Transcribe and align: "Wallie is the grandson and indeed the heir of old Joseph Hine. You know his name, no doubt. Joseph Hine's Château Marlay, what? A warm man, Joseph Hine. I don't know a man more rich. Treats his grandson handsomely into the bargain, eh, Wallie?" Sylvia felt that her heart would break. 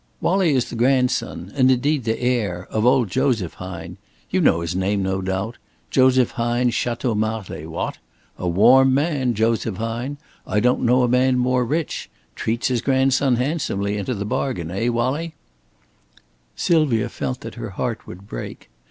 "Wallie 0.19 0.55
is 0.55 0.67
the 0.71 0.75
grandson 0.75 1.51
and 1.55 1.69
indeed 1.69 2.05
the 2.05 2.19
heir 2.19 2.65
of 2.71 2.87
old 2.87 3.07
Joseph 3.11 3.53
Hine. 3.53 3.97
You 4.31 4.41
know 4.41 4.61
his 4.61 4.75
name, 4.75 5.03
no 5.03 5.21
doubt. 5.21 5.59
Joseph 5.91 6.31
Hine's 6.31 6.73
Château 6.73 7.15
Marlay, 7.15 7.67
what? 7.67 7.99
A 8.39 8.47
warm 8.47 8.95
man, 8.95 9.35
Joseph 9.35 9.75
Hine. 9.77 10.17
I 10.47 10.59
don't 10.59 10.81
know 10.81 11.03
a 11.03 11.07
man 11.07 11.37
more 11.37 11.63
rich. 11.63 12.09
Treats 12.35 12.69
his 12.69 12.81
grandson 12.81 13.35
handsomely 13.35 13.95
into 13.95 14.15
the 14.15 14.25
bargain, 14.25 14.71
eh, 14.71 14.87
Wallie?" 14.89 15.35
Sylvia 16.55 17.07
felt 17.07 17.41
that 17.41 17.53
her 17.53 17.69
heart 17.69 18.07
would 18.07 18.27
break. 18.27 18.71